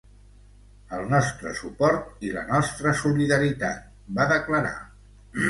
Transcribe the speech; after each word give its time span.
El 0.99 1.03
nostre 1.11 1.53
suport 1.59 2.25
i 2.29 2.33
la 2.39 2.47
nostra 2.49 2.95
solidaritat, 3.03 3.87
va 4.19 4.29
declarar. 4.35 4.75